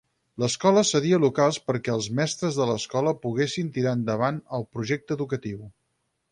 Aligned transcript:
L'escola 0.43 0.83
cedia 0.91 1.19
locals 1.25 1.59
perquè 1.67 1.93
els 1.97 2.07
mestres 2.21 2.57
de 2.61 2.67
l'escola 2.71 3.15
poguessin 3.27 3.71
tirar 3.79 3.95
endavant 4.01 4.43
el 4.61 4.69
projecte 4.75 5.19
educatiu. 5.21 5.65